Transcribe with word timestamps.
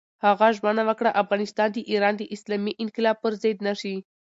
هغه 0.25 0.47
ژمنه 0.57 0.83
وکړه، 0.89 1.17
افغانستان 1.21 1.69
د 1.73 1.77
ایران 1.91 2.13
د 2.17 2.23
اسلامي 2.35 2.73
انقلاب 2.83 3.17
پر 3.23 3.33
ضد 3.41 3.57
نه 3.67 3.73
شي. 3.81 3.95